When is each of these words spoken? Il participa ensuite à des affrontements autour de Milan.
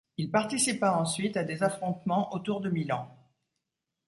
Il 0.17 0.31
participa 0.31 0.97
ensuite 0.97 1.37
à 1.37 1.43
des 1.43 1.61
affrontements 1.61 2.33
autour 2.33 2.59
de 2.59 2.71
Milan. 2.71 3.15